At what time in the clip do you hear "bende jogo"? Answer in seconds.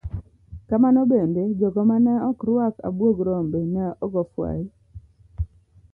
1.11-1.81